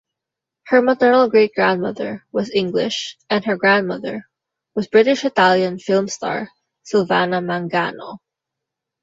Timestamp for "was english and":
2.31-3.45